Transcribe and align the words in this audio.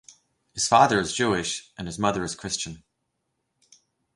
His 0.55 0.67
father 0.67 0.99
is 0.99 1.13
Jewish, 1.13 1.71
and 1.77 1.87
his 1.87 1.99
mother 1.99 2.27
Christian. 2.29 2.81